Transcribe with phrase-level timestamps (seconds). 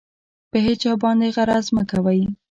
[0.51, 2.21] په هېچا باندې غرض مه کوئ.